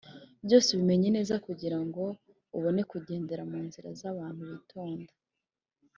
byose 0.45 0.67
ubimenye 0.71 1.09
neza, 1.15 1.33
kugira 1.45 1.77
ngo 1.85 2.03
ubone 2.57 2.81
kugendera 2.91 3.43
mu 3.51 3.59
nzira 3.67 3.89
z’abantu 3.99 4.41
bitonda 4.51 5.11